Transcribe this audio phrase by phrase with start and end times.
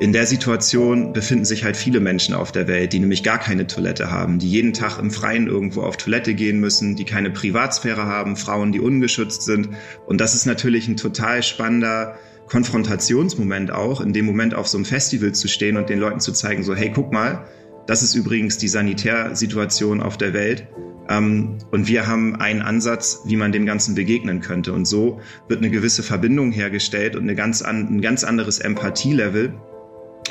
[0.00, 3.66] in der Situation befinden sich halt viele Menschen auf der Welt, die nämlich gar keine
[3.66, 8.06] Toilette haben, die jeden Tag im Freien irgendwo auf Toilette gehen müssen, die keine Privatsphäre
[8.06, 9.68] haben, Frauen, die ungeschützt sind.
[10.06, 12.16] Und das ist natürlich ein total spannender
[12.46, 16.32] Konfrontationsmoment auch, in dem Moment auf so einem Festival zu stehen und den Leuten zu
[16.32, 17.44] zeigen, so, hey, guck mal,
[17.86, 20.66] das ist übrigens die Sanitärsituation auf der Welt.
[21.10, 24.72] Ähm, und wir haben einen Ansatz, wie man dem Ganzen begegnen könnte.
[24.72, 29.52] Und so wird eine gewisse Verbindung hergestellt und eine ganz an, ein ganz anderes Empathielevel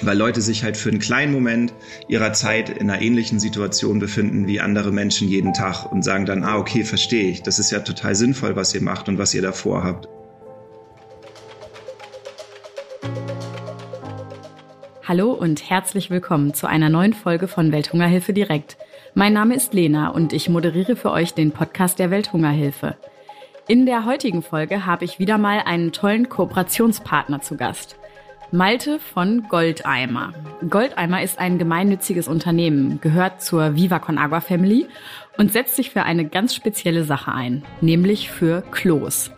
[0.02, 1.74] weil Leute sich halt für einen kleinen Moment
[2.08, 6.44] ihrer Zeit in einer ähnlichen Situation befinden wie andere Menschen jeden Tag und sagen dann,
[6.44, 9.42] ah, okay, verstehe ich, das ist ja total sinnvoll, was ihr macht und was ihr
[9.42, 10.08] davor habt.
[15.08, 18.78] Hallo und herzlich willkommen zu einer neuen Folge von Welthungerhilfe direkt.
[19.16, 22.96] Mein Name ist Lena und ich moderiere für euch den Podcast der Welthungerhilfe.
[23.68, 27.98] In der heutigen Folge habe ich wieder mal einen tollen Kooperationspartner zu Gast.
[28.52, 30.34] Malte von Goldeimer.
[30.68, 34.88] Goldeimer ist ein gemeinnütziges Unternehmen, gehört zur Viva Con Agua Family
[35.38, 39.30] und setzt sich für eine ganz spezielle Sache ein, nämlich für Klos.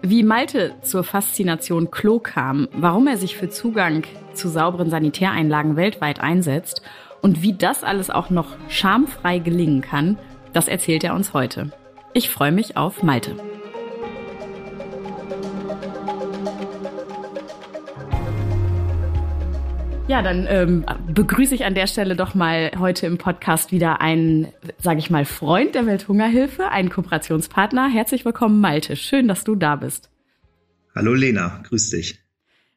[0.00, 6.20] Wie Malte zur Faszination Klo kam, warum er sich für Zugang zu sauberen Sanitäreinlagen weltweit
[6.20, 6.82] einsetzt
[7.22, 10.18] und wie das alles auch noch schamfrei gelingen kann,
[10.52, 11.72] das erzählt er uns heute.
[12.12, 13.34] Ich freue mich auf Malte.
[20.08, 24.46] Ja, dann ähm, begrüße ich an der Stelle doch mal heute im Podcast wieder einen,
[24.78, 27.88] sage ich mal, Freund der Welthungerhilfe, einen Kooperationspartner.
[27.88, 28.94] Herzlich willkommen, Malte.
[28.94, 30.08] Schön, dass du da bist.
[30.94, 32.20] Hallo Lena, grüß dich.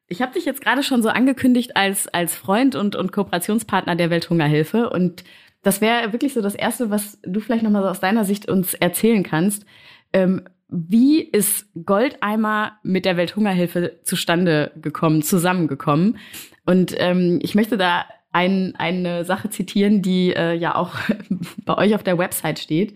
[0.07, 4.09] Ich habe dich jetzt gerade schon so angekündigt als, als Freund und, und Kooperationspartner der
[4.09, 4.89] Welthungerhilfe.
[4.89, 5.23] Und
[5.61, 8.73] das wäre wirklich so das Erste, was du vielleicht nochmal so aus deiner Sicht uns
[8.73, 9.67] erzählen kannst.
[10.13, 16.17] Ähm, wie ist Goldeimer mit der Welthungerhilfe zustande gekommen, zusammengekommen?
[16.65, 20.95] Und ähm, ich möchte da ein, eine Sache zitieren, die äh, ja auch
[21.65, 22.95] bei euch auf der Website steht.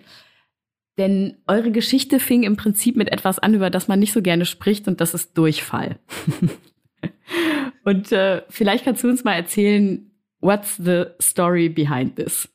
[1.00, 4.46] Denn eure Geschichte fing im Prinzip mit etwas an, über das man nicht so gerne
[4.46, 5.98] spricht, und das ist Durchfall.
[7.84, 12.48] und äh, vielleicht kannst du uns mal erzählen, what's the story behind this?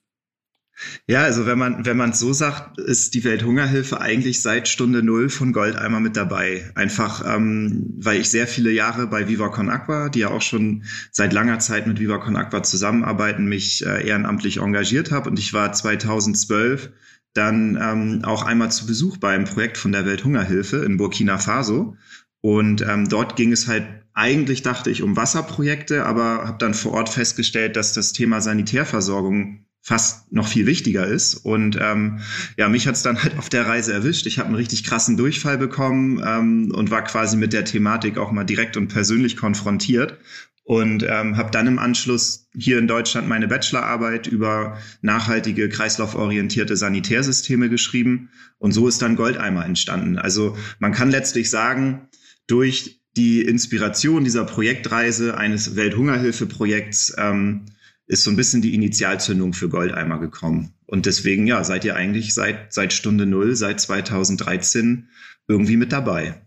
[1.06, 5.28] Ja, also wenn man wenn man so sagt, ist die Welthungerhilfe eigentlich seit Stunde null
[5.28, 6.70] von Goldeimer mit dabei.
[6.74, 10.84] Einfach, ähm, weil ich sehr viele Jahre bei Viva Con Aqua, die ja auch schon
[11.10, 15.52] seit langer Zeit mit Viva Con Aqua zusammenarbeiten, mich äh, ehrenamtlich engagiert habe und ich
[15.52, 16.90] war 2012
[17.34, 21.96] dann ähm, auch einmal zu Besuch beim Projekt von der Welthungerhilfe in Burkina Faso
[22.40, 26.92] und ähm, dort ging es halt eigentlich dachte ich um Wasserprojekte, aber habe dann vor
[26.92, 31.34] Ort festgestellt, dass das Thema Sanitärversorgung fast noch viel wichtiger ist.
[31.34, 32.20] Und ähm,
[32.58, 34.26] ja, mich hat's dann halt auf der Reise erwischt.
[34.26, 38.30] Ich habe einen richtig krassen Durchfall bekommen ähm, und war quasi mit der Thematik auch
[38.30, 40.18] mal direkt und persönlich konfrontiert.
[40.62, 47.70] Und ähm, habe dann im Anschluss hier in Deutschland meine Bachelorarbeit über nachhaltige, kreislauforientierte Sanitärsysteme
[47.70, 48.28] geschrieben.
[48.58, 50.18] Und so ist dann Goldeimer entstanden.
[50.18, 52.08] Also man kann letztlich sagen,
[52.46, 57.64] durch die Inspiration dieser Projektreise eines Welthungerhilfeprojekts ähm,
[58.08, 60.72] ist so ein bisschen die Initialzündung für Goldeimer gekommen.
[60.86, 65.08] Und deswegen, ja, seid ihr eigentlich seit, seit Stunde Null, seit 2013
[65.46, 66.42] irgendwie mit dabei.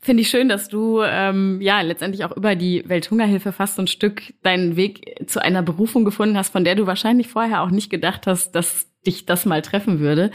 [0.00, 3.86] Finde ich schön, dass du ähm, ja letztendlich auch über die Welthungerhilfe fast so ein
[3.86, 7.88] Stück deinen Weg zu einer Berufung gefunden hast, von der du wahrscheinlich vorher auch nicht
[7.88, 10.30] gedacht hast, dass dich das mal treffen würde.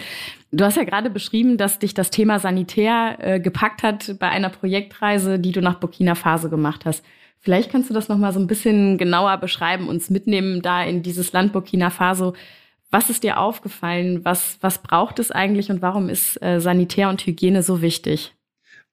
[0.52, 4.50] Du hast ja gerade beschrieben, dass dich das Thema Sanitär äh, gepackt hat bei einer
[4.50, 7.04] Projektreise, die du nach Burkina Faso gemacht hast.
[7.40, 11.04] Vielleicht kannst du das noch mal so ein bisschen genauer beschreiben, uns mitnehmen da in
[11.04, 12.34] dieses Land Burkina Faso.
[12.92, 14.26] Was ist dir aufgefallen?
[14.26, 18.34] Was, was braucht es eigentlich und warum ist äh, Sanitär und Hygiene so wichtig?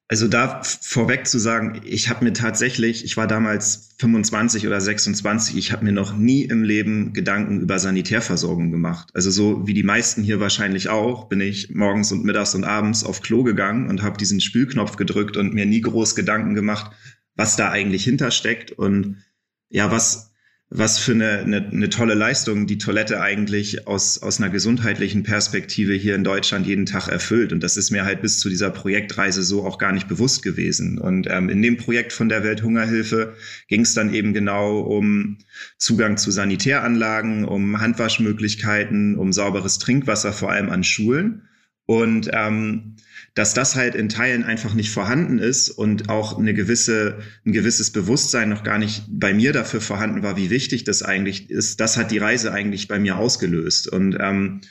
[0.09, 5.57] Also da vorweg zu sagen, ich habe mir tatsächlich, ich war damals 25 oder 26,
[5.57, 9.09] ich habe mir noch nie im Leben Gedanken über Sanitärversorgung gemacht.
[9.13, 13.03] Also so wie die meisten hier wahrscheinlich auch, bin ich morgens und mittags und abends
[13.03, 16.91] auf Klo gegangen und habe diesen Spülknopf gedrückt und mir nie groß Gedanken gemacht,
[17.37, 19.23] was da eigentlich hintersteckt und
[19.69, 20.33] ja, was,
[20.69, 25.93] was für eine, eine, eine tolle Leistung die Toilette eigentlich aus, aus einer gesundheitlichen Perspektive
[25.93, 27.53] hier in Deutschland jeden Tag erfüllt.
[27.53, 30.97] Und das ist mir halt bis zu dieser Projektreise so auch gar nicht bewusst gewesen.
[30.99, 33.35] Und ähm, in dem Projekt von der Welthungerhilfe
[33.69, 35.37] ging es dann eben genau um
[35.77, 41.43] Zugang zu Sanitäranlagen, um Handwaschmöglichkeiten, um sauberes Trinkwasser, vor allem an Schulen.
[41.85, 42.97] Und ähm,
[43.37, 47.91] dass das halt in Teilen einfach nicht vorhanden ist und auch eine gewisse, ein gewisses
[47.91, 51.97] Bewusstsein noch gar nicht bei mir dafür vorhanden war, wie wichtig das eigentlich ist, das
[51.97, 53.89] hat die Reise eigentlich bei mir ausgelöst.
[53.89, 54.61] Und ähm,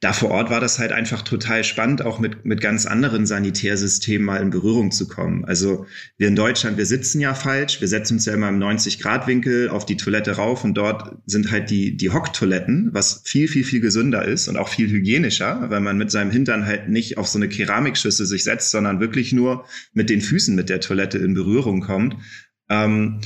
[0.00, 4.26] da vor Ort war das halt einfach total spannend, auch mit, mit ganz anderen Sanitärsystemen
[4.26, 5.44] mal in Berührung zu kommen.
[5.44, 5.86] Also
[6.18, 9.86] wir in Deutschland, wir sitzen ja falsch, wir setzen uns ja immer im 90-Grad-Winkel auf
[9.86, 14.24] die Toilette rauf und dort sind halt die, die Hocktoiletten, was viel, viel, viel gesünder
[14.24, 17.48] ist und auch viel hygienischer, weil man mit seinem Hintern halt nicht auf so eine
[17.48, 21.80] Keramikschüssel Fußfessel sich setzt, sondern wirklich nur mit den Füßen mit der Toilette in Berührung
[21.80, 22.16] kommt.
[22.68, 23.20] Ähm,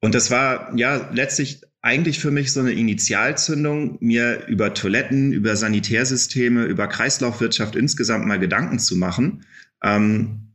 [0.00, 5.56] und das war ja letztlich eigentlich für mich so eine Initialzündung, mir über Toiletten, über
[5.56, 9.44] Sanitärsysteme, über Kreislaufwirtschaft insgesamt mal Gedanken zu machen.
[9.82, 10.52] Ähm,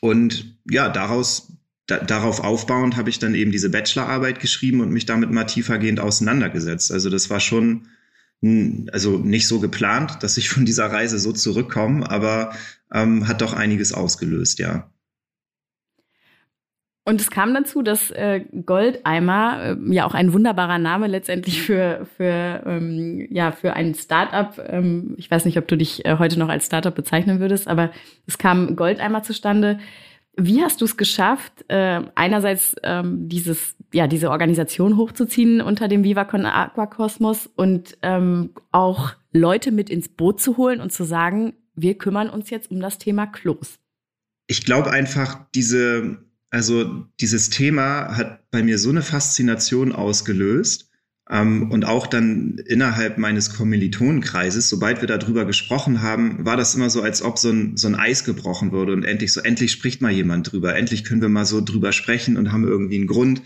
[0.00, 1.50] und ja, daraus
[1.86, 6.00] da, darauf aufbauend habe ich dann eben diese Bachelorarbeit geschrieben und mich damit mal tiefergehend
[6.00, 6.90] auseinandergesetzt.
[6.90, 7.88] Also das war schon
[8.42, 12.54] also nicht so geplant, dass ich von dieser Reise so zurückkomme, aber
[12.92, 14.90] ähm, hat doch einiges ausgelöst, ja.
[17.06, 22.06] Und es kam dazu, dass äh, Goldeimer, äh, ja auch ein wunderbarer Name letztendlich für,
[22.16, 26.38] für, ähm, ja, für ein Startup, ähm, ich weiß nicht, ob du dich äh, heute
[26.38, 27.90] noch als Startup bezeichnen würdest, aber
[28.26, 29.80] es kam Goldeimer zustande.
[30.36, 36.02] Wie hast du es geschafft, äh, einerseits ähm, dieses, ja, diese Organisation hochzuziehen unter dem
[36.02, 41.98] Vivacon Aquakosmos und ähm, auch Leute mit ins Boot zu holen und zu sagen, wir
[41.98, 43.78] kümmern uns jetzt um das Thema Klos.
[44.46, 46.18] Ich glaube einfach, diese,
[46.50, 50.90] also dieses Thema hat bei mir so eine Faszination ausgelöst.
[51.30, 56.90] Ähm, und auch dann innerhalb meines Kommilitonenkreises, sobald wir darüber gesprochen haben, war das immer
[56.90, 60.02] so, als ob so ein, so ein Eis gebrochen würde und endlich so, endlich spricht
[60.02, 63.42] mal jemand drüber, endlich können wir mal so drüber sprechen und haben irgendwie einen Grund,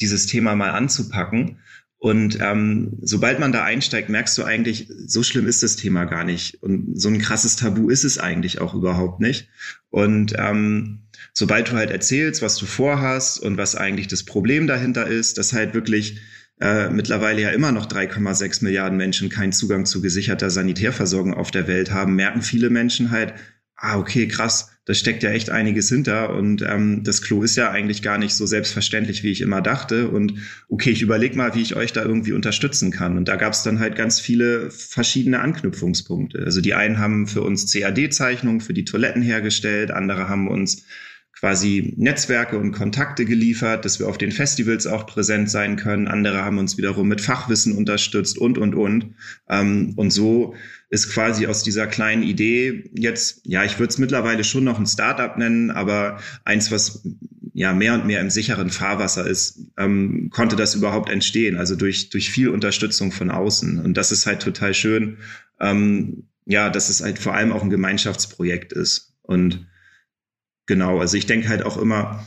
[0.00, 1.58] dieses Thema mal anzupacken.
[1.98, 6.24] Und ähm, sobald man da einsteigt, merkst du eigentlich, so schlimm ist das Thema gar
[6.24, 6.62] nicht.
[6.62, 9.50] Und so ein krasses Tabu ist es eigentlich auch überhaupt nicht.
[9.90, 11.02] Und ähm,
[11.34, 15.52] sobald du halt erzählst, was du vorhast und was eigentlich das Problem dahinter ist, dass
[15.52, 16.18] halt wirklich
[16.60, 21.66] äh, mittlerweile ja immer noch 3,6 Milliarden Menschen keinen Zugang zu gesicherter Sanitärversorgung auf der
[21.66, 23.34] Welt haben, merken viele Menschen halt,
[23.76, 27.70] ah, okay, krass, da steckt ja echt einiges hinter und ähm, das Klo ist ja
[27.70, 30.08] eigentlich gar nicht so selbstverständlich, wie ich immer dachte.
[30.08, 30.34] Und
[30.68, 33.16] okay, ich überlege mal, wie ich euch da irgendwie unterstützen kann.
[33.16, 36.42] Und da gab es dann halt ganz viele verschiedene Anknüpfungspunkte.
[36.44, 40.84] Also die einen haben für uns CAD-Zeichnungen für die Toiletten hergestellt, andere haben uns
[41.40, 46.06] quasi Netzwerke und Kontakte geliefert, dass wir auf den Festivals auch präsent sein können.
[46.06, 49.14] Andere haben uns wiederum mit Fachwissen unterstützt und, und, und.
[49.48, 50.54] Ähm, und so
[50.90, 54.86] ist quasi aus dieser kleinen Idee jetzt, ja, ich würde es mittlerweile schon noch ein
[54.86, 57.02] Startup nennen, aber eins, was
[57.54, 61.56] ja mehr und mehr im sicheren Fahrwasser ist, ähm, konnte das überhaupt entstehen.
[61.56, 63.82] Also durch, durch viel Unterstützung von außen.
[63.82, 65.16] Und das ist halt total schön,
[65.58, 69.14] ähm, ja, dass es halt vor allem auch ein Gemeinschaftsprojekt ist.
[69.22, 69.69] Und
[70.70, 72.24] genau, also ich denke halt auch immer,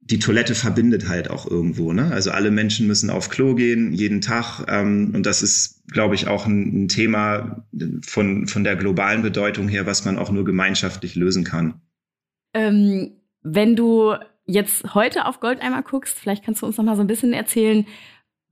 [0.00, 1.92] die Toilette verbindet halt auch irgendwo.
[1.92, 2.10] Ne?
[2.12, 4.64] Also alle Menschen müssen auf Klo gehen, jeden Tag.
[4.68, 7.66] Ähm, und das ist, glaube ich, auch ein, ein, Thema
[8.02, 11.82] von, von der globalen Bedeutung her, was man auch nur gemeinschaftlich lösen kann.
[12.54, 14.14] Ähm, wenn du
[14.46, 17.86] jetzt heute auf Goldeimer guckst, vielleicht kannst du uns noch mal so ein bisschen erzählen,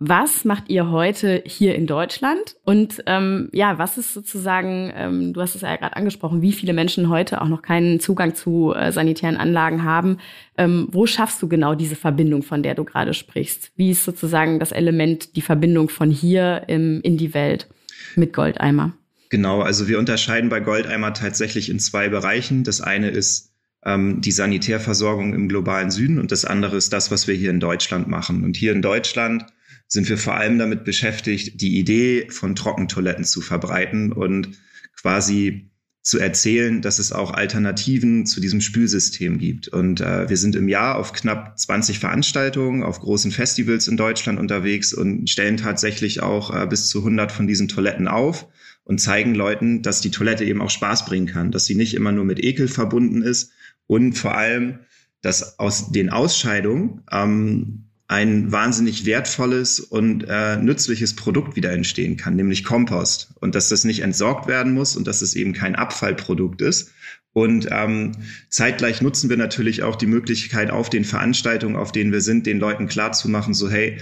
[0.04, 2.56] was macht ihr heute hier in Deutschland?
[2.64, 6.72] Und ähm, ja, was ist sozusagen, ähm, du hast es ja gerade angesprochen, wie viele
[6.72, 10.18] Menschen heute auch noch keinen Zugang zu äh, sanitären Anlagen haben.
[10.58, 13.70] Ähm, wo schaffst du genau diese Verbindung, von der du gerade sprichst?
[13.76, 17.68] Wie ist sozusagen das Element, die Verbindung von hier im, in die Welt
[18.16, 18.94] mit Goldeimer?
[19.30, 22.64] Genau, also wir unterscheiden bei Goldeimer tatsächlich in zwei Bereichen.
[22.64, 23.52] Das eine ist
[23.84, 27.60] ähm, die Sanitärversorgung im globalen Süden und das andere ist das, was wir hier in
[27.60, 28.42] Deutschland machen.
[28.42, 29.46] Und hier in Deutschland
[29.92, 34.52] sind wir vor allem damit beschäftigt, die Idee von Trockentoiletten zu verbreiten und
[34.98, 35.70] quasi
[36.00, 39.68] zu erzählen, dass es auch Alternativen zu diesem Spülsystem gibt.
[39.68, 44.40] Und äh, wir sind im Jahr auf knapp 20 Veranstaltungen, auf großen Festivals in Deutschland
[44.40, 48.48] unterwegs und stellen tatsächlich auch äh, bis zu 100 von diesen Toiletten auf
[48.84, 52.12] und zeigen Leuten, dass die Toilette eben auch Spaß bringen kann, dass sie nicht immer
[52.12, 53.52] nur mit Ekel verbunden ist
[53.86, 54.78] und vor allem,
[55.20, 62.36] dass aus den Ausscheidungen ähm, ein wahnsinnig wertvolles und äh, nützliches Produkt wieder entstehen kann,
[62.36, 63.30] nämlich Kompost.
[63.40, 66.90] Und dass das nicht entsorgt werden muss und dass es eben kein Abfallprodukt ist.
[67.32, 68.12] Und ähm,
[68.50, 72.58] zeitgleich nutzen wir natürlich auch die Möglichkeit auf den Veranstaltungen, auf denen wir sind, den
[72.58, 73.96] Leuten klarzumachen, so hey,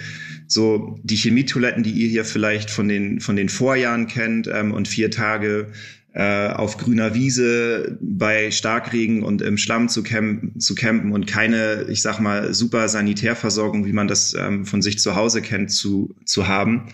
[0.48, 4.88] so die Chemietoiletten, die ihr hier vielleicht von den von den Vorjahren kennt ähm, und
[4.88, 5.70] vier Tage
[6.12, 11.86] äh, auf grüner Wiese bei Starkregen und im Schlamm zu, campen, zu campen und keine,
[11.88, 16.16] ich sag mal, super Sanitärversorgung, wie man das ähm, von sich zu Hause kennt, zu,
[16.24, 16.88] zu haben.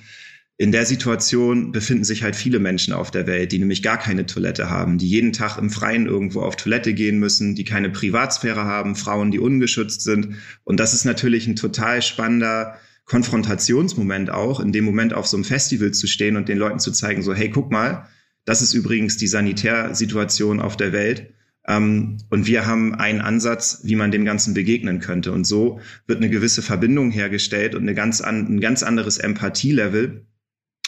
[0.58, 4.24] in der Situation befinden sich halt viele Menschen auf der Welt, die nämlich gar keine
[4.26, 8.64] Toilette haben, die jeden Tag im Freien irgendwo auf Toilette gehen müssen, die keine Privatsphäre
[8.64, 10.36] haben, Frauen, die ungeschützt sind.
[10.64, 15.44] Und das ist natürlich ein total spannender Konfrontationsmoment auch, in dem Moment auf so einem
[15.44, 18.08] Festival zu stehen und den Leuten zu zeigen, so, hey, guck mal,
[18.46, 21.34] das ist übrigens die Sanitärsituation auf der Welt.
[21.68, 25.32] Ähm, und wir haben einen Ansatz, wie man dem Ganzen begegnen könnte.
[25.32, 30.24] Und so wird eine gewisse Verbindung hergestellt und eine ganz an, ein ganz anderes Empathielevel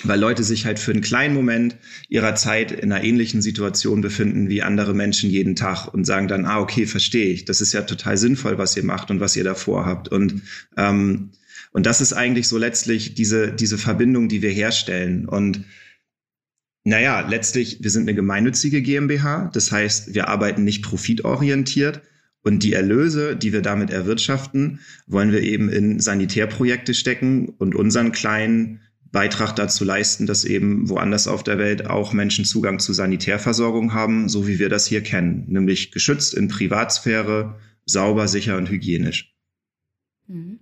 [0.05, 1.77] weil Leute sich halt für einen kleinen Moment
[2.09, 6.45] ihrer Zeit in einer ähnlichen Situation befinden wie andere Menschen jeden Tag und sagen dann,
[6.47, 9.45] ah, okay, verstehe ich, das ist ja total sinnvoll, was ihr macht und was ihr
[9.45, 10.09] davor habt.
[10.09, 10.43] Und,
[10.77, 11.31] ähm,
[11.73, 15.27] und das ist eigentlich so letztlich diese, diese Verbindung, die wir herstellen.
[15.27, 15.65] Und
[16.89, 22.03] naja, letztlich, wir sind eine gemeinnützige GmbH, das heißt, wir arbeiten nicht profitorientiert,
[22.43, 28.13] und die Erlöse, die wir damit erwirtschaften, wollen wir eben in Sanitärprojekte stecken und unseren
[28.13, 28.81] kleinen
[29.11, 34.29] Beitrag dazu leisten, dass eben woanders auf der Welt auch Menschen Zugang zu Sanitärversorgung haben,
[34.29, 39.35] so wie wir das hier kennen, nämlich geschützt in Privatsphäre, sauber, sicher und hygienisch.
[40.27, 40.61] Mhm.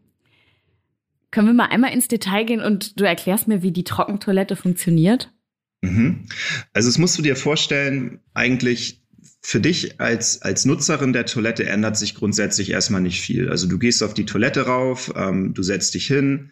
[1.30, 5.30] Können wir mal einmal ins Detail gehen und du erklärst mir, wie die Trockentoilette funktioniert?
[5.82, 6.26] Mhm.
[6.72, 9.02] Also es musst du dir vorstellen, eigentlich
[9.42, 13.48] für dich als, als Nutzerin der Toilette ändert sich grundsätzlich erstmal nicht viel.
[13.48, 16.50] Also du gehst auf die Toilette rauf, ähm, du setzt dich hin,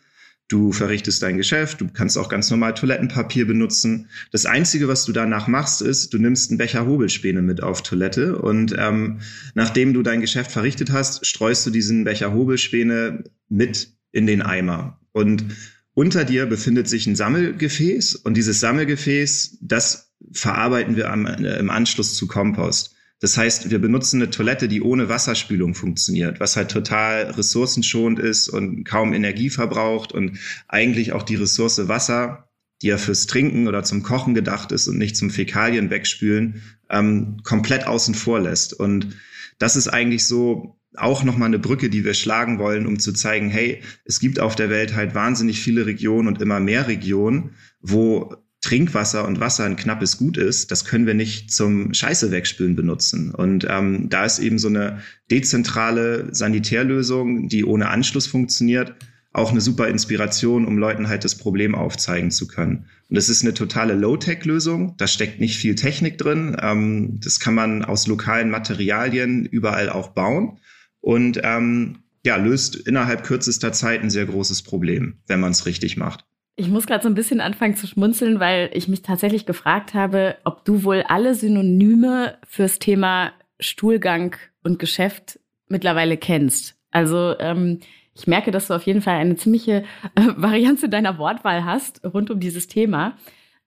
[0.48, 4.10] Du verrichtest dein Geschäft, du kannst auch ganz normal Toilettenpapier benutzen.
[4.30, 8.36] Das Einzige, was du danach machst, ist, du nimmst einen Becher Hobelspäne mit auf Toilette
[8.38, 9.20] und ähm,
[9.54, 15.00] nachdem du dein Geschäft verrichtet hast, streust du diesen Becher Hobelspäne mit in den Eimer.
[15.12, 15.46] Und
[15.94, 21.70] unter dir befindet sich ein Sammelgefäß und dieses Sammelgefäß, das verarbeiten wir am, äh, im
[21.70, 22.94] Anschluss zu Kompost.
[23.20, 28.48] Das heißt, wir benutzen eine Toilette, die ohne Wasserspülung funktioniert, was halt total ressourcenschonend ist
[28.48, 32.50] und kaum Energie verbraucht und eigentlich auch die Ressource Wasser,
[32.82, 37.38] die ja fürs Trinken oder zum Kochen gedacht ist und nicht zum Fäkalien wegspülen, ähm,
[37.44, 38.74] komplett außen vor lässt.
[38.74, 39.16] Und
[39.58, 43.50] das ist eigentlich so auch nochmal eine Brücke, die wir schlagen wollen, um zu zeigen,
[43.50, 48.36] hey, es gibt auf der Welt halt wahnsinnig viele Regionen und immer mehr Regionen, wo
[48.64, 53.34] Trinkwasser und Wasser ein knappes Gut ist, das können wir nicht zum Scheiße wegspülen benutzen.
[53.34, 58.94] Und ähm, da ist eben so eine dezentrale Sanitärlösung, die ohne Anschluss funktioniert,
[59.34, 62.86] auch eine super Inspiration, um Leuten halt das Problem aufzeigen zu können.
[63.10, 64.94] Und das ist eine totale Low-Tech-Lösung.
[64.96, 66.56] Da steckt nicht viel Technik drin.
[66.62, 70.58] Ähm, das kann man aus lokalen Materialien überall auch bauen.
[71.04, 75.98] Und ähm, ja, löst innerhalb kürzester Zeit ein sehr großes Problem, wenn man es richtig
[75.98, 76.24] macht.
[76.56, 80.36] Ich muss gerade so ein bisschen anfangen zu schmunzeln, weil ich mich tatsächlich gefragt habe,
[80.44, 86.76] ob du wohl alle Synonyme fürs Thema Stuhlgang und Geschäft mittlerweile kennst.
[86.90, 87.80] Also ähm,
[88.14, 89.84] ich merke, dass du auf jeden Fall eine ziemliche
[90.14, 93.18] äh, Variante deiner Wortwahl hast rund um dieses Thema.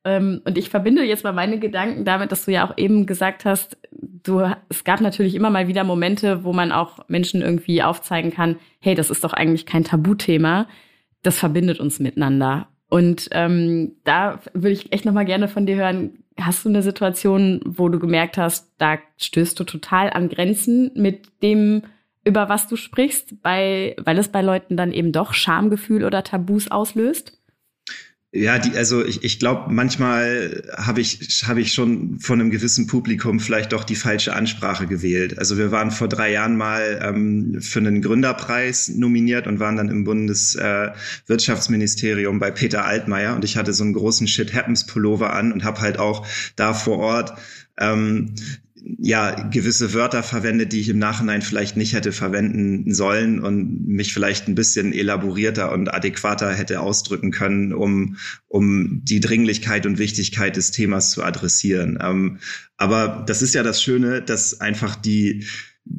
[0.08, 3.44] Ähm, und ich verbinde jetzt mal meine Gedanken damit, dass du ja auch eben gesagt
[3.44, 8.32] hast, du, es gab natürlich immer mal wieder Momente, wo man auch Menschen irgendwie aufzeigen
[8.32, 10.68] kann, hey, das ist doch eigentlich kein Tabuthema.
[11.24, 12.70] Das verbindet uns miteinander.
[12.90, 17.60] Und ähm, da würde ich echt nochmal gerne von dir hören, hast du eine Situation,
[17.66, 21.82] wo du gemerkt hast, da stößt du total an Grenzen mit dem,
[22.24, 26.72] über was du sprichst, bei, weil es bei Leuten dann eben doch Schamgefühl oder Tabus
[26.72, 27.37] auslöst?
[28.34, 32.86] Ja, die, also ich, ich glaube, manchmal habe ich, hab ich schon von einem gewissen
[32.86, 35.39] Publikum vielleicht doch die falsche Ansprache gewählt.
[35.39, 39.88] Also wir waren vor drei Jahren mal ähm, für einen Gründerpreis nominiert und waren dann
[39.88, 45.31] im Bundeswirtschaftsministerium äh, bei Peter Altmaier und ich hatte so einen großen Shit Happens Pullover
[45.31, 47.31] an und habe halt auch da vor Ort
[47.79, 48.36] ähm,
[49.00, 54.13] ja gewisse Wörter verwendet, die ich im Nachhinein vielleicht nicht hätte verwenden sollen und mich
[54.13, 58.17] vielleicht ein bisschen elaborierter und adäquater hätte ausdrücken können, um,
[58.48, 62.00] um die Dringlichkeit und Wichtigkeit des Themas zu adressieren.
[62.01, 62.39] Ähm,
[62.77, 65.46] aber das ist ja das Schöne, dass einfach die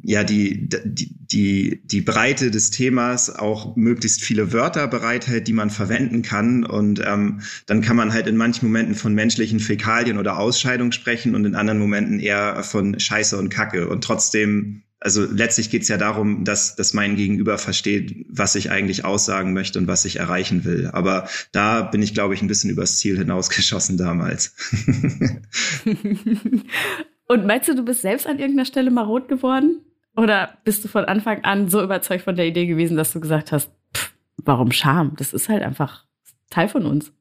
[0.02, 5.70] ja die, die, die, die Breite des Themas auch möglichst viele Wörter bereithält, die man
[5.70, 6.64] verwenden kann.
[6.64, 11.34] Und ähm, dann kann man halt in manchen Momenten von menschlichen Fäkalien oder Ausscheidung sprechen
[11.34, 13.88] und in anderen Momenten eher von Scheiße und Kacke.
[13.88, 18.70] Und trotzdem, also letztlich geht es ja darum, dass, dass mein Gegenüber versteht, was ich
[18.70, 20.88] eigentlich aussagen möchte und was ich erreichen will.
[20.92, 24.54] Aber da bin ich, glaube ich, ein bisschen übers Ziel hinausgeschossen damals.
[27.28, 29.82] Und meinst du, du bist selbst an irgendeiner Stelle mal rot geworden?
[30.16, 33.52] Oder bist du von Anfang an so überzeugt von der Idee gewesen, dass du gesagt
[33.52, 35.14] hast, pff, warum Scham?
[35.16, 36.06] Das ist halt einfach
[36.50, 37.12] Teil von uns.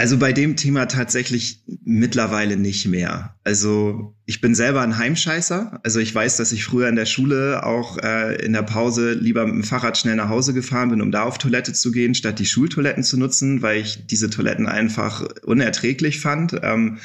[0.00, 3.36] Also bei dem Thema tatsächlich mittlerweile nicht mehr.
[3.44, 5.78] Also ich bin selber ein Heimscheißer.
[5.82, 9.44] Also ich weiß, dass ich früher in der Schule auch äh, in der Pause lieber
[9.44, 12.38] mit dem Fahrrad schnell nach Hause gefahren bin, um da auf Toilette zu gehen, statt
[12.38, 16.58] die Schultoiletten zu nutzen, weil ich diese Toiletten einfach unerträglich fand.
[16.62, 16.96] Ähm,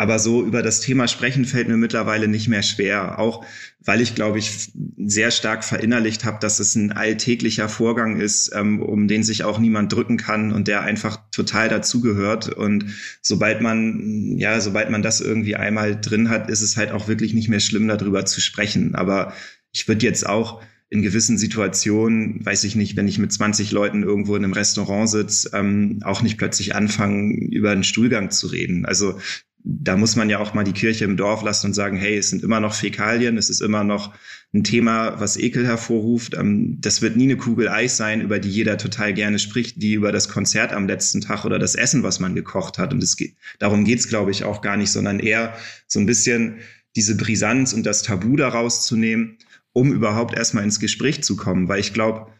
[0.00, 3.18] aber so über das Thema sprechen fällt mir mittlerweile nicht mehr schwer.
[3.18, 3.44] Auch
[3.84, 8.80] weil ich, glaube ich, sehr stark verinnerlicht habe, dass es ein alltäglicher Vorgang ist, ähm,
[8.80, 12.48] um den sich auch niemand drücken kann und der einfach total dazugehört.
[12.48, 12.86] Und
[13.20, 17.34] sobald man, ja, sobald man das irgendwie einmal drin hat, ist es halt auch wirklich
[17.34, 18.94] nicht mehr schlimm, darüber zu sprechen.
[18.94, 19.34] Aber
[19.70, 24.02] ich würde jetzt auch in gewissen Situationen, weiß ich nicht, wenn ich mit 20 Leuten
[24.02, 28.86] irgendwo in einem Restaurant sitze, ähm, auch nicht plötzlich anfangen, über einen Stuhlgang zu reden.
[28.86, 29.18] Also
[29.62, 32.30] da muss man ja auch mal die Kirche im Dorf lassen und sagen, hey, es
[32.30, 34.14] sind immer noch Fäkalien, es ist immer noch
[34.52, 36.34] ein Thema, was Ekel hervorruft.
[36.34, 39.94] Ähm, das wird nie eine Kugel Eis sein, über die jeder total gerne spricht, die
[39.94, 42.92] über das Konzert am letzten Tag oder das Essen, was man gekocht hat.
[42.92, 45.54] Und es geht, darum geht's, glaube ich, auch gar nicht, sondern eher
[45.86, 46.56] so ein bisschen
[46.96, 49.36] diese Brisanz und das Tabu daraus zu nehmen,
[49.72, 51.68] um überhaupt erstmal ins Gespräch zu kommen.
[51.68, 52.32] Weil ich glaube,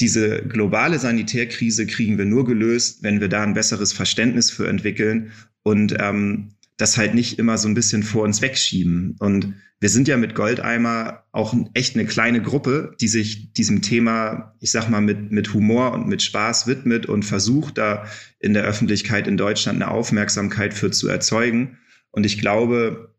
[0.00, 5.30] diese globale Sanitärkrise kriegen wir nur gelöst, wenn wir da ein besseres Verständnis für entwickeln
[5.62, 9.16] und ähm, das halt nicht immer so ein bisschen vor uns wegschieben.
[9.18, 14.54] Und wir sind ja mit Goldeimer auch echt eine kleine Gruppe, die sich diesem Thema,
[14.60, 18.06] ich sag mal, mit, mit Humor und mit Spaß widmet und versucht, da
[18.38, 21.78] in der Öffentlichkeit in Deutschland eine Aufmerksamkeit für zu erzeugen.
[22.10, 23.14] Und ich glaube,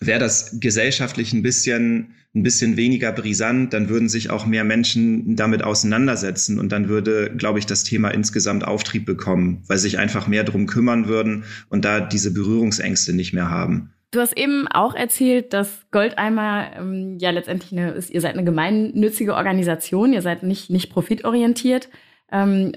[0.00, 5.36] wäre das gesellschaftlich ein bisschen, ein bisschen weniger brisant, dann würden sich auch mehr Menschen
[5.36, 10.28] damit auseinandersetzen und dann würde, glaube ich, das Thema insgesamt Auftrieb bekommen, weil sich einfach
[10.28, 13.90] mehr drum kümmern würden und da diese Berührungsängste nicht mehr haben.
[14.10, 18.44] Du hast eben auch erzählt, dass Goldeimer ähm, ja letztendlich eine, ist, ihr seid eine
[18.44, 21.88] gemeinnützige Organisation, ihr seid nicht, nicht profitorientiert.
[22.30, 22.72] Ähm,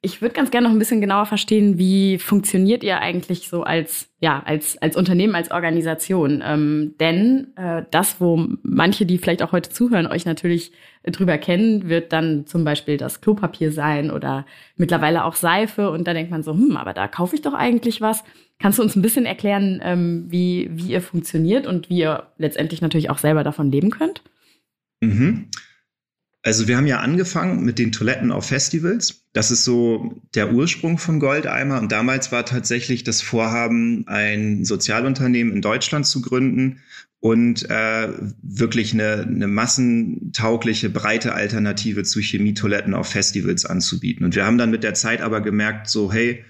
[0.00, 4.08] ich würde ganz gerne noch ein bisschen genauer verstehen, wie funktioniert ihr eigentlich so als,
[4.20, 6.40] ja, als, als Unternehmen, als Organisation?
[6.44, 10.70] Ähm, denn äh, das, wo manche, die vielleicht auch heute zuhören, euch natürlich
[11.04, 15.90] drüber kennen, wird dann zum Beispiel das Klopapier sein oder mittlerweile auch Seife.
[15.90, 18.22] Und da denkt man so, hm, aber da kaufe ich doch eigentlich was.
[18.60, 22.80] Kannst du uns ein bisschen erklären, ähm, wie, wie ihr funktioniert und wie ihr letztendlich
[22.82, 24.22] natürlich auch selber davon leben könnt?
[25.00, 25.48] Mhm.
[26.42, 29.24] Also wir haben ja angefangen mit den Toiletten auf Festivals.
[29.32, 31.80] Das ist so der Ursprung von Goldeimer.
[31.80, 36.80] Und damals war tatsächlich das Vorhaben, ein Sozialunternehmen in Deutschland zu gründen
[37.20, 38.08] und äh,
[38.42, 44.24] wirklich eine, eine massentaugliche, breite Alternative zu Chemietoiletten auf Festivals anzubieten.
[44.24, 46.44] Und wir haben dann mit der Zeit aber gemerkt, so hey,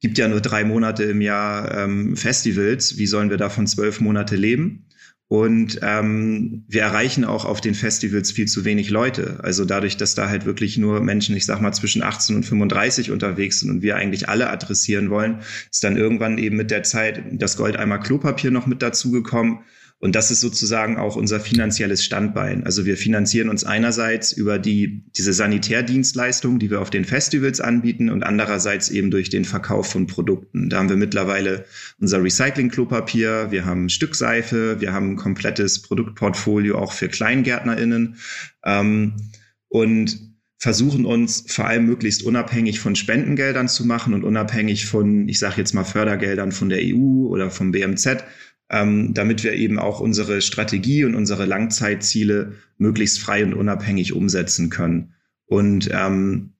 [0.00, 4.36] gibt ja nur drei Monate im Jahr ähm, Festivals, wie sollen wir davon zwölf Monate
[4.36, 4.85] leben?
[5.28, 9.40] Und ähm, wir erreichen auch auf den Festivals viel zu wenig Leute.
[9.42, 13.10] Also dadurch, dass da halt wirklich nur Menschen, ich sag mal, zwischen 18 und 35
[13.10, 17.24] unterwegs sind und wir eigentlich alle adressieren wollen, ist dann irgendwann eben mit der Zeit
[17.32, 19.58] das Goldeimer Klopapier noch mit dazugekommen.
[19.98, 22.64] Und das ist sozusagen auch unser finanzielles Standbein.
[22.64, 28.10] Also wir finanzieren uns einerseits über die, diese Sanitärdienstleistungen, die wir auf den Festivals anbieten
[28.10, 30.68] und andererseits eben durch den Verkauf von Produkten.
[30.68, 31.64] Da haben wir mittlerweile
[31.98, 38.16] unser Recycling-Klopapier, wir haben Stückseife, wir haben ein komplettes Produktportfolio auch für KleingärtnerInnen.
[38.64, 39.14] Ähm,
[39.68, 45.38] und versuchen uns vor allem möglichst unabhängig von Spendengeldern zu machen und unabhängig von, ich
[45.38, 48.24] sage jetzt mal, Fördergeldern von der EU oder vom BMZ,
[48.70, 54.70] ähm, damit wir eben auch unsere Strategie und unsere Langzeitziele möglichst frei und unabhängig umsetzen
[54.70, 55.14] können.
[55.46, 56.54] Und ähm,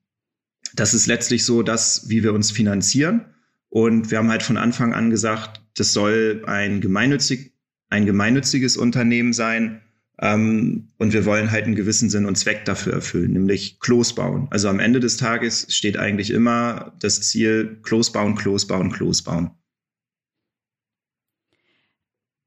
[0.75, 3.27] das ist letztlich so das, wie wir uns finanzieren.
[3.69, 7.53] Und wir haben halt von Anfang an gesagt, das soll ein, gemeinnützig,
[7.89, 9.83] ein gemeinnütziges Unternehmen sein.
[10.19, 14.47] Ähm, und wir wollen halt einen gewissen Sinn und Zweck dafür erfüllen, nämlich Klos bauen.
[14.51, 19.23] Also am Ende des Tages steht eigentlich immer das Ziel, Klos bauen, Klos bauen, Klos
[19.23, 19.51] bauen.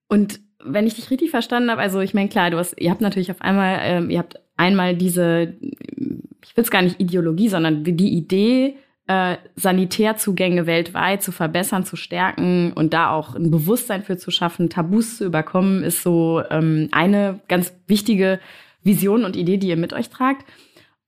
[0.09, 2.99] Und wenn ich dich richtig verstanden habe, also ich meine, klar, du hast, ihr habt
[2.99, 7.83] natürlich auf einmal, ähm, ihr habt einmal diese, ich will es gar nicht Ideologie, sondern
[7.85, 8.75] die Idee,
[9.07, 14.69] äh, Sanitärzugänge weltweit zu verbessern, zu stärken und da auch ein Bewusstsein für zu schaffen,
[14.69, 18.39] Tabus zu überkommen, ist so ähm, eine ganz wichtige
[18.83, 20.45] Vision und Idee, die ihr mit euch tragt.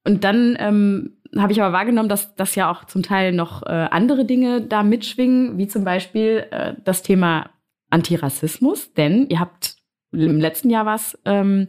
[0.04, 3.70] Und dann ähm, habe ich aber wahrgenommen, dass das ja auch zum Teil noch äh,
[3.70, 7.52] andere Dinge da mitschwingen, wie zum Beispiel äh, das Thema
[7.92, 9.76] Antirassismus, denn ihr habt
[10.12, 11.68] im letzten Jahr was, ähm,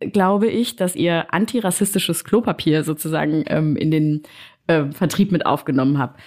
[0.00, 4.22] glaube ich, dass ihr antirassistisches Klopapier sozusagen ähm, in den
[4.66, 6.20] äh, Vertrieb mit aufgenommen habt.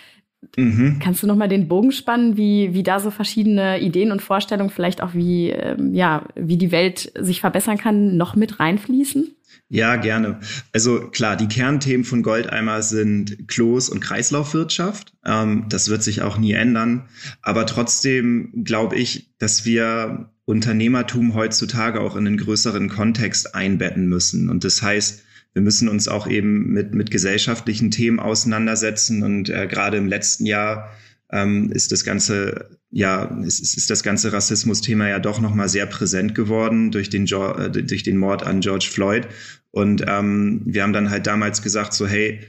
[0.56, 1.00] Mhm.
[1.00, 4.70] Kannst du noch mal den Bogen spannen, wie, wie da so verschiedene Ideen und Vorstellungen,
[4.70, 9.36] vielleicht auch wie, ähm, ja, wie die Welt sich verbessern kann, noch mit reinfließen?
[9.70, 10.40] Ja, gerne.
[10.72, 15.14] Also klar, die Kernthemen von Goldeimer sind Klos und Kreislaufwirtschaft.
[15.26, 17.10] Ähm, das wird sich auch nie ändern.
[17.42, 24.50] Aber trotzdem glaube ich, dass wir Unternehmertum heutzutage auch in einen größeren Kontext einbetten müssen.
[24.50, 29.24] Und das heißt, wir müssen uns auch eben mit, mit gesellschaftlichen Themen auseinandersetzen.
[29.24, 30.92] Und äh, gerade im letzten Jahr
[31.32, 35.86] ähm, ist das ganze ja ist, ist das ganze Rassismus-Thema ja doch noch mal sehr
[35.86, 39.28] präsent geworden durch den äh, durch den Mord an George Floyd
[39.72, 42.40] und ähm, wir haben dann halt damals gesagt so hey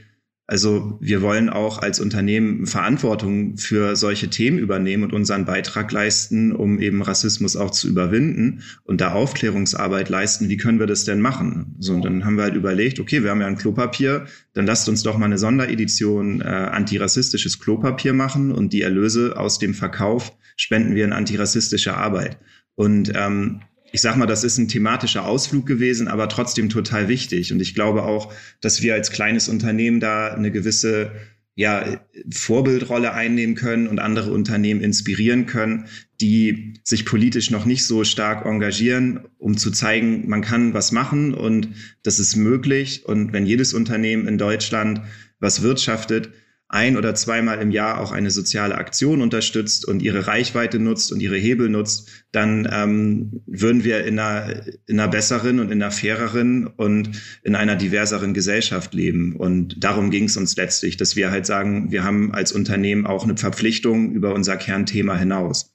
[0.49, 6.53] also wir wollen auch als Unternehmen Verantwortung für solche Themen übernehmen und unseren Beitrag leisten,
[6.53, 10.49] um eben Rassismus auch zu überwinden und da Aufklärungsarbeit leisten.
[10.49, 11.75] Wie können wir das denn machen?
[11.77, 14.89] So, und dann haben wir halt überlegt, okay, wir haben ja ein Klopapier, dann lasst
[14.89, 20.35] uns doch mal eine Sonderedition äh, antirassistisches Klopapier machen und die Erlöse aus dem Verkauf
[20.55, 22.39] spenden wir in antirassistische Arbeit.
[22.73, 27.51] Und ähm, ich sag mal, das ist ein thematischer Ausflug gewesen, aber trotzdem total wichtig.
[27.51, 31.11] Und ich glaube auch, dass wir als kleines Unternehmen da eine gewisse
[31.55, 31.99] ja,
[32.31, 35.87] Vorbildrolle einnehmen können und andere Unternehmen inspirieren können,
[36.21, 41.33] die sich politisch noch nicht so stark engagieren, um zu zeigen, man kann was machen
[41.33, 41.67] und
[42.01, 43.05] das ist möglich.
[43.05, 45.01] Und wenn jedes Unternehmen in Deutschland
[45.41, 46.29] was wirtschaftet,
[46.69, 51.19] ein oder zweimal im Jahr auch eine soziale Aktion unterstützt und ihre Reichweite nutzt und
[51.19, 55.91] ihre Hebel nutzt, dann ähm, würden wir in einer, in einer besseren und in einer
[55.91, 57.09] faireren und
[57.43, 59.35] in einer diverseren Gesellschaft leben.
[59.35, 63.23] Und darum ging es uns letztlich, dass wir halt sagen, wir haben als Unternehmen auch
[63.23, 65.73] eine Verpflichtung über unser Kernthema hinaus.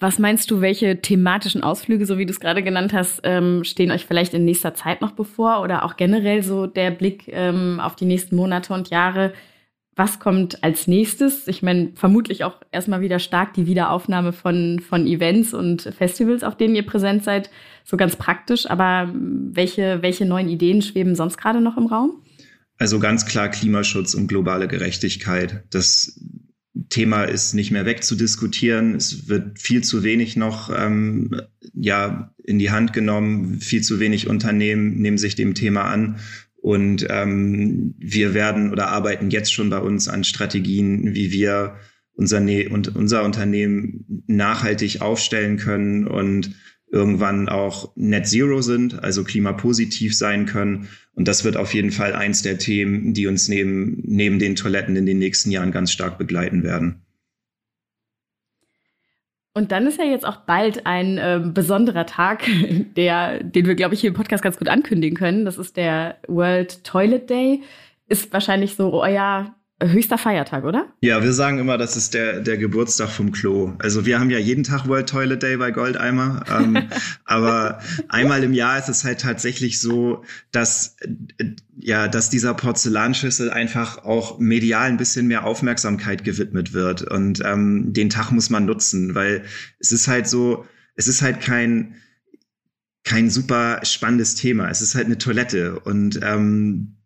[0.00, 3.90] Was meinst du, welche thematischen Ausflüge, so wie du es gerade genannt hast, ähm, stehen
[3.90, 7.96] euch vielleicht in nächster Zeit noch bevor oder auch generell so der Blick ähm, auf
[7.96, 9.34] die nächsten Monate und Jahre?
[9.96, 11.46] Was kommt als nächstes?
[11.48, 16.56] Ich meine, vermutlich auch erstmal wieder stark die Wiederaufnahme von, von Events und Festivals, auf
[16.56, 17.50] denen ihr präsent seid,
[17.84, 18.70] so ganz praktisch.
[18.70, 22.22] Aber welche, welche neuen Ideen schweben sonst gerade noch im Raum?
[22.78, 25.64] Also ganz klar Klimaschutz und globale Gerechtigkeit.
[25.68, 26.18] Das
[26.88, 28.94] Thema ist nicht mehr wegzudiskutieren.
[28.94, 31.40] Es wird viel zu wenig noch ähm,
[31.74, 33.60] ja in die Hand genommen.
[33.60, 36.20] Viel zu wenig Unternehmen nehmen sich dem Thema an.
[36.56, 41.76] Und ähm, wir werden oder arbeiten jetzt schon bei uns an Strategien, wie wir
[42.12, 46.54] unser, ne und unser Unternehmen nachhaltig aufstellen können und
[46.90, 50.88] irgendwann auch Net Zero sind, also klimapositiv sein können.
[51.14, 54.96] Und das wird auf jeden Fall eins der Themen, die uns neben, neben den Toiletten
[54.96, 57.02] in den nächsten Jahren ganz stark begleiten werden.
[59.52, 62.44] Und dann ist ja jetzt auch bald ein äh, besonderer Tag,
[62.96, 65.44] der, den wir, glaube ich, hier im Podcast ganz gut ankündigen können.
[65.44, 67.62] Das ist der World Toilet Day.
[68.06, 70.92] Ist wahrscheinlich so euer höchster Feiertag, oder?
[71.00, 73.74] Ja, wir sagen immer, das ist der, der Geburtstag vom Klo.
[73.78, 76.44] Also wir haben ja jeden Tag World Toilet Day bei Goldeimer.
[76.50, 76.88] Ähm,
[77.24, 80.96] aber einmal im Jahr ist es halt tatsächlich so, dass,
[81.76, 87.02] ja, dass dieser Porzellanschüssel einfach auch medial ein bisschen mehr Aufmerksamkeit gewidmet wird.
[87.02, 89.44] Und ähm, den Tag muss man nutzen, weil
[89.78, 91.94] es ist halt so, es ist halt kein,
[93.04, 94.68] kein super spannendes Thema.
[94.68, 96.96] Es ist halt eine Toilette und ähm,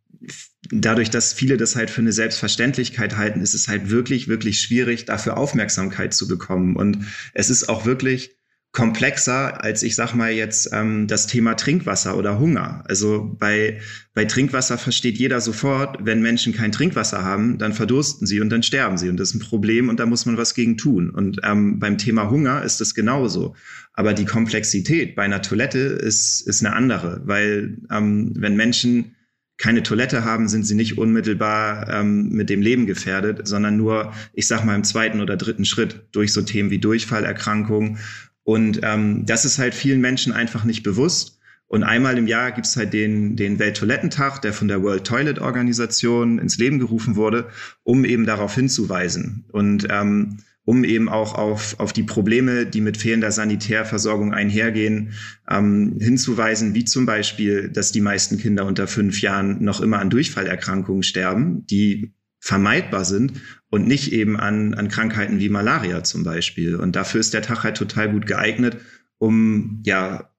[0.71, 5.05] dadurch, dass viele das halt für eine Selbstverständlichkeit halten, ist es halt wirklich, wirklich schwierig,
[5.05, 6.77] dafür Aufmerksamkeit zu bekommen.
[6.77, 8.37] Und es ist auch wirklich
[8.75, 12.83] komplexer als ich sag mal jetzt ähm, das Thema Trinkwasser oder Hunger.
[12.89, 13.81] Also bei
[14.15, 18.65] bei Trinkwasser versteht jeder sofort, wenn Menschen kein Trinkwasser haben, dann verdursten sie und dann
[18.65, 21.11] sterben sie und das ist ein Problem und da muss man was gegen tun.
[21.11, 23.55] Und ähm, beim Thema Hunger ist es genauso.
[23.93, 29.15] Aber die Komplexität bei einer Toilette ist ist eine andere, weil ähm, wenn Menschen
[29.57, 34.49] keine Toilette haben, sind sie nicht unmittelbar ähm, mit dem Leben gefährdet, sondern nur, ich
[34.49, 37.99] sag mal, im zweiten oder dritten Schritt durch so Themen wie Durchfallerkrankungen.
[38.43, 41.39] Und ähm, das ist halt vielen Menschen einfach nicht bewusst.
[41.67, 46.39] Und einmal im Jahr gibt's halt den, den Welttoilettentag, der von der World Toilet Organisation
[46.39, 47.49] ins Leben gerufen wurde,
[47.83, 49.45] um eben darauf hinzuweisen.
[49.51, 55.13] Und ähm, um eben auch auf, auf die Probleme, die mit fehlender Sanitärversorgung einhergehen,
[55.49, 60.11] ähm, hinzuweisen, wie zum Beispiel, dass die meisten Kinder unter fünf Jahren noch immer an
[60.11, 66.77] Durchfallerkrankungen sterben, die vermeidbar sind und nicht eben an, an Krankheiten wie Malaria zum Beispiel.
[66.77, 68.79] Und dafür ist der Tag halt total gut geeignet,
[69.19, 70.31] um ja,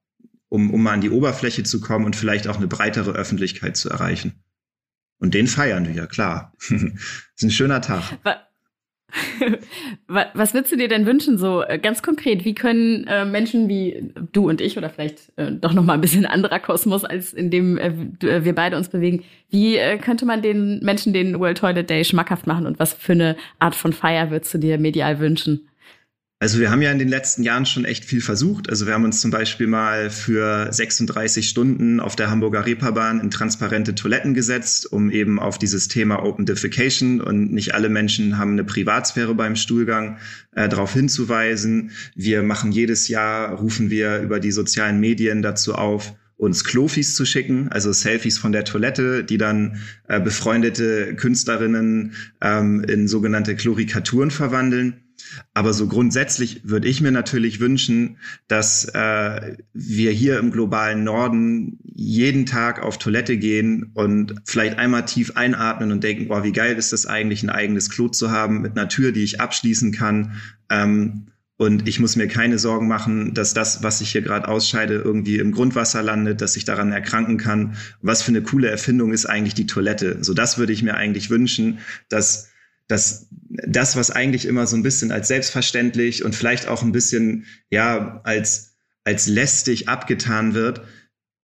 [0.48, 3.90] um, um mal an die Oberfläche zu kommen und vielleicht auch eine breitere Öffentlichkeit zu
[3.90, 4.44] erreichen.
[5.18, 6.52] Und den feiern wir, ja klar.
[6.60, 8.18] ist ein schöner Tag.
[10.08, 12.44] Was würdest du dir denn wünschen, so äh, ganz konkret?
[12.44, 16.00] Wie können äh, Menschen wie du und ich oder vielleicht äh, doch noch mal ein
[16.00, 17.92] bisschen anderer Kosmos, als in dem äh,
[18.26, 22.04] äh wir beide uns bewegen, wie äh, könnte man den Menschen den World Toilet Day
[22.04, 25.68] schmackhaft machen und was für eine Art von Feier würdest du dir medial wünschen?
[26.38, 28.68] Also wir haben ja in den letzten Jahren schon echt viel versucht.
[28.68, 33.30] Also wir haben uns zum Beispiel mal für 36 Stunden auf der Hamburger Reeperbahn in
[33.30, 38.52] transparente Toiletten gesetzt, um eben auf dieses Thema Open Defecation und nicht alle Menschen haben
[38.52, 40.18] eine Privatsphäre beim Stuhlgang
[40.52, 41.92] äh, darauf hinzuweisen.
[42.14, 47.24] Wir machen jedes Jahr, rufen wir über die sozialen Medien dazu auf, uns Klofis zu
[47.24, 54.30] schicken, also Selfies von der Toilette, die dann äh, befreundete Künstlerinnen ähm, in sogenannte Chlorikaturen
[54.30, 55.00] verwandeln.
[55.54, 61.78] Aber so grundsätzlich würde ich mir natürlich wünschen, dass äh, wir hier im globalen Norden
[61.94, 66.76] jeden Tag auf Toilette gehen und vielleicht einmal tief einatmen und denken, boah, wie geil
[66.76, 70.32] ist das eigentlich, ein eigenes Klo zu haben mit einer Tür, die ich abschließen kann.
[70.70, 71.26] Ähm,
[71.58, 75.38] und ich muss mir keine Sorgen machen, dass das, was ich hier gerade ausscheide, irgendwie
[75.38, 77.76] im Grundwasser landet, dass ich daran erkranken kann.
[78.02, 80.22] Was für eine coole Erfindung ist eigentlich die Toilette?
[80.22, 81.78] So das würde ich mir eigentlich wünschen,
[82.10, 82.50] dass
[82.88, 87.46] dass das, was eigentlich immer so ein bisschen als selbstverständlich und vielleicht auch ein bisschen,
[87.70, 90.82] ja, als, als lästig abgetan wird,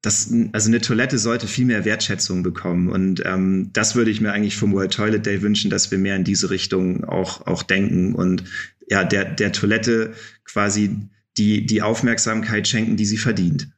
[0.02, 2.88] das, also eine Toilette sollte viel mehr Wertschätzung bekommen.
[2.88, 6.16] Und ähm, das würde ich mir eigentlich vom World Toilet Day wünschen, dass wir mehr
[6.16, 8.44] in diese Richtung auch, auch denken und
[8.88, 10.12] ja, der, der Toilette
[10.44, 13.68] quasi die, die Aufmerksamkeit schenken, die sie verdient.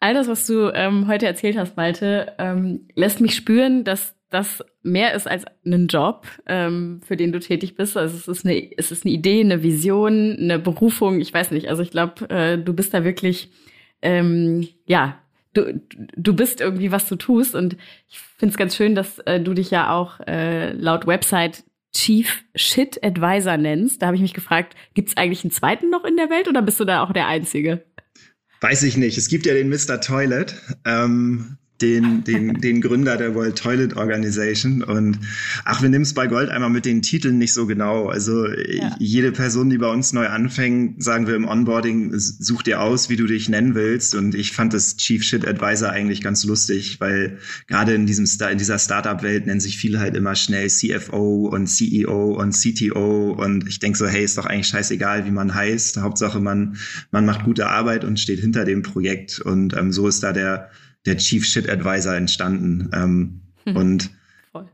[0.00, 4.62] All das, was du ähm, heute erzählt hast, Malte, ähm, lässt mich spüren, dass das
[4.82, 7.96] mehr ist als ein Job, ähm, für den du tätig bist.
[7.96, 11.20] Also es ist eine, es ist eine Idee, eine Vision, eine Berufung.
[11.20, 11.68] Ich weiß nicht.
[11.68, 13.50] Also ich glaube, äh, du bist da wirklich,
[14.02, 15.18] ähm, ja,
[15.52, 15.80] du,
[16.16, 17.54] du bist irgendwie, was du tust.
[17.54, 17.76] Und
[18.08, 22.44] ich finde es ganz schön, dass äh, du dich ja auch äh, laut Website Chief
[22.54, 24.00] Shit Advisor nennst.
[24.00, 26.62] Da habe ich mich gefragt, gibt es eigentlich einen zweiten noch in der Welt oder
[26.62, 27.84] bist du da auch der Einzige?
[28.60, 29.18] Weiß ich nicht.
[29.18, 30.00] Es gibt ja den Mr.
[30.00, 30.54] Toilet.
[30.84, 34.82] Ähm, den, den, den Gründer der World Toilet Organization.
[34.82, 35.18] Und
[35.64, 38.08] ach, wir nehmen es bei Gold einmal mit den Titeln nicht so genau.
[38.08, 38.94] Also ja.
[38.98, 43.16] jede Person, die bei uns neu anfängt, sagen wir im Onboarding, such dir aus, wie
[43.16, 44.14] du dich nennen willst.
[44.14, 48.58] Und ich fand das Chief Shit Advisor eigentlich ganz lustig, weil gerade in diesem in
[48.58, 53.32] dieser Startup-Welt nennen sich viele halt immer schnell CFO und CEO und CTO.
[53.32, 55.98] Und ich denke so, hey, ist doch eigentlich scheißegal, wie man heißt.
[55.98, 56.76] Hauptsache, man,
[57.10, 59.40] man macht gute Arbeit und steht hinter dem Projekt.
[59.40, 60.70] Und ähm, so ist da der
[61.06, 62.90] der Chief Shit Advisor entstanden.
[62.92, 63.76] Ähm, hm.
[63.76, 64.10] Und
[64.52, 64.68] Voll.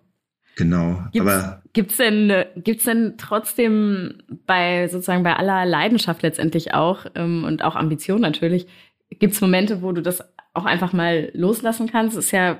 [0.57, 1.05] genau.
[1.13, 7.45] Gibt's, aber gibt's denn gibt's denn trotzdem bei sozusagen bei aller Leidenschaft letztendlich auch ähm,
[7.45, 8.67] und auch Ambition natürlich
[9.11, 10.23] gibt's Momente, wo du das
[10.55, 12.17] auch einfach mal loslassen kannst?
[12.17, 12.59] Das ist ja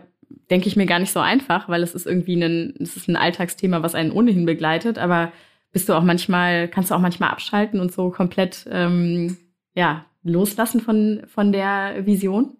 [0.51, 3.17] denke ich mir gar nicht so einfach, weil es ist irgendwie ein es ist ein
[3.17, 4.99] Alltagsthema, was einen ohnehin begleitet.
[4.99, 5.33] Aber
[5.73, 9.37] bist du auch manchmal kannst du auch manchmal abschalten und so komplett ähm,
[9.75, 12.57] ja loslassen von von der Vision?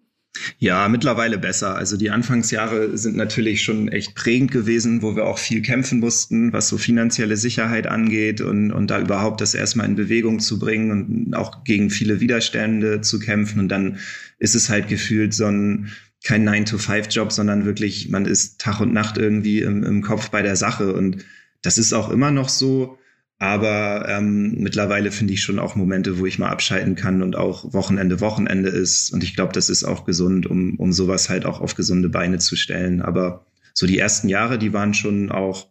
[0.59, 1.75] Ja, mittlerweile besser.
[1.75, 6.53] Also die Anfangsjahre sind natürlich schon echt prägend gewesen, wo wir auch viel kämpfen mussten,
[6.53, 10.91] was so finanzielle Sicherheit angeht und, und da überhaupt das erstmal in Bewegung zu bringen
[10.91, 13.59] und auch gegen viele Widerstände zu kämpfen.
[13.59, 13.99] Und dann
[14.39, 15.91] ist es halt gefühlt so ein
[16.23, 20.55] kein 9-to-5-Job, sondern wirklich, man ist Tag und Nacht irgendwie im, im Kopf bei der
[20.55, 20.93] Sache.
[20.93, 21.25] Und
[21.61, 22.97] das ist auch immer noch so.
[23.39, 27.71] Aber ähm, mittlerweile finde ich schon auch Momente, wo ich mal abschalten kann und auch
[27.71, 29.11] Wochenende Wochenende ist.
[29.13, 32.39] Und ich glaube, das ist auch gesund, um, um sowas halt auch auf gesunde Beine
[32.39, 33.01] zu stellen.
[33.01, 35.67] Aber so die ersten Jahre, die waren schon auch,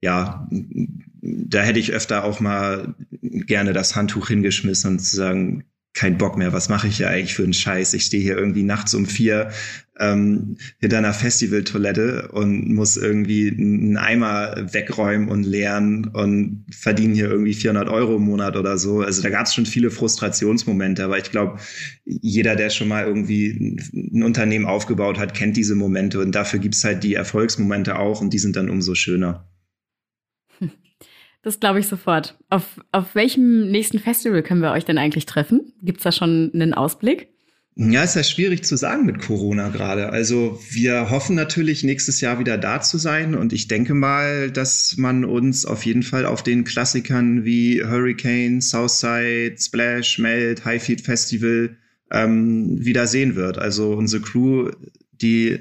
[0.00, 0.48] ja,
[1.20, 5.64] da hätte ich öfter auch mal gerne das Handtuch hingeschmissen und zu sagen,
[6.00, 7.92] kein Bock mehr, was mache ich hier eigentlich für einen Scheiß?
[7.92, 9.50] Ich stehe hier irgendwie nachts um vier
[9.98, 17.28] ähm, hinter einer Festivaltoilette und muss irgendwie einen Eimer wegräumen und leeren und verdiene hier
[17.30, 19.02] irgendwie 400 Euro im Monat oder so.
[19.02, 21.58] Also da gab es schon viele Frustrationsmomente, aber ich glaube,
[22.06, 26.82] jeder, der schon mal irgendwie ein Unternehmen aufgebaut hat, kennt diese Momente und dafür gibt's
[26.82, 29.50] halt die Erfolgsmomente auch und die sind dann umso schöner.
[31.42, 32.36] Das glaube ich sofort.
[32.50, 35.72] Auf, auf welchem nächsten Festival können wir euch denn eigentlich treffen?
[35.82, 37.28] Gibt es da schon einen Ausblick?
[37.76, 40.10] Ja, ist ja schwierig zu sagen mit Corona gerade.
[40.10, 44.96] Also wir hoffen natürlich nächstes Jahr wieder da zu sein und ich denke mal, dass
[44.98, 51.76] man uns auf jeden Fall auf den Klassikern wie Hurricane, Southside, Splash, Melt, Highfield Festival
[52.10, 53.56] ähm, wieder sehen wird.
[53.56, 54.70] Also unsere Crew,
[55.12, 55.60] die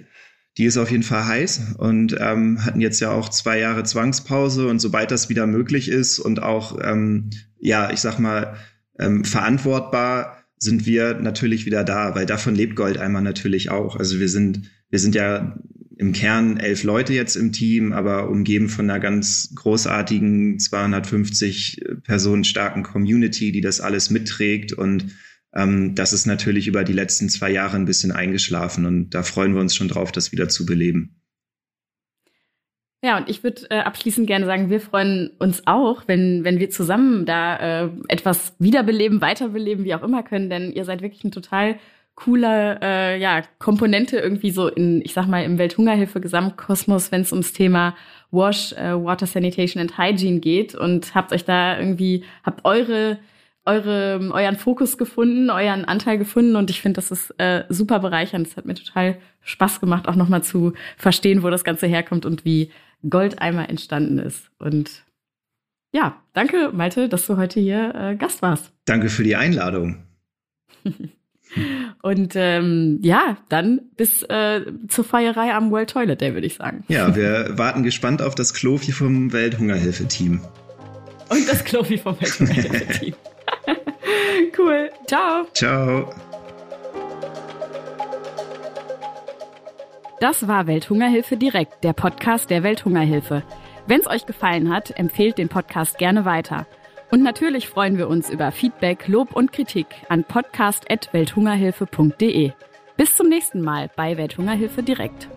[0.58, 4.68] die ist auf jeden Fall heiß und ähm, hatten jetzt ja auch zwei Jahre Zwangspause
[4.68, 8.56] und sobald das wieder möglich ist und auch, ähm, ja, ich sag mal,
[9.00, 13.96] ähm, verantwortbar, sind wir natürlich wieder da, weil davon lebt Gold einmal natürlich auch.
[13.96, 15.58] Also wir sind, wir sind ja
[15.98, 22.44] im Kern elf Leute jetzt im Team, aber umgeben von einer ganz großartigen 250 Personen
[22.44, 25.08] starken Community, die das alles mitträgt und
[25.54, 29.54] ähm, das ist natürlich über die letzten zwei Jahre ein bisschen eingeschlafen und da freuen
[29.54, 31.16] wir uns schon drauf, das wieder zu beleben.
[33.02, 36.70] Ja, und ich würde äh, abschließend gerne sagen, wir freuen uns auch, wenn, wenn wir
[36.70, 41.32] zusammen da äh, etwas wiederbeleben, weiterbeleben, wie auch immer können, denn ihr seid wirklich ein
[41.32, 41.80] total
[42.16, 47.54] cooler äh, ja, Komponente irgendwie so in, ich sag mal, im Welthungerhilfe-Gesamtkosmos, wenn es ums
[47.54, 47.96] Thema
[48.32, 53.18] Wash, äh, Water Sanitation and Hygiene geht und habt euch da irgendwie, habt eure
[53.70, 58.48] eure, euren Fokus gefunden, euren Anteil gefunden und ich finde, das ist äh, super bereichernd.
[58.48, 62.46] Es hat mir total Spaß gemacht, auch nochmal zu verstehen, wo das Ganze herkommt und
[62.46, 62.72] wie
[63.08, 64.50] Goldeimer entstanden ist.
[64.58, 65.04] Und
[65.94, 68.72] ja, danke, Malte, dass du heute hier äh, Gast warst.
[68.86, 70.04] Danke für die Einladung.
[72.04, 76.84] Und ähm, ja, dann bis äh, zur Feierei am World Toilet Day, würde ich sagen.
[76.90, 80.42] Ja, wir warten gespannt auf das Klofi vom Welthungerhilfe-Team.
[81.30, 83.16] Und das Klofi vom Welthungerhilfe-Team.
[84.58, 84.90] cool.
[85.08, 85.46] Ciao.
[85.54, 86.10] Ciao.
[90.20, 93.44] Das war Welthungerhilfe direkt, der Podcast der Welthungerhilfe.
[93.88, 96.68] Wenn es euch gefallen hat, empfehlt den Podcast gerne weiter.
[97.10, 102.52] Und natürlich freuen wir uns über Feedback, Lob und Kritik an podcast.welthungerhilfe.de.
[102.98, 105.30] Bis zum nächsten Mal bei Welthungerhilfe direkt.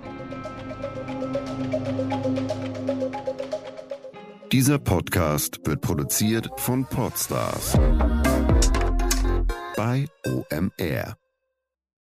[4.53, 7.79] Dieser Podcast wird produziert von Podstars
[9.83, 11.21] bei OMR.